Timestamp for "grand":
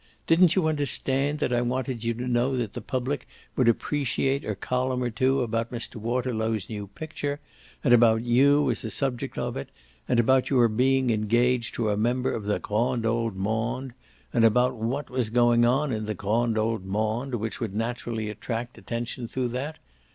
12.57-13.05, 16.15-16.57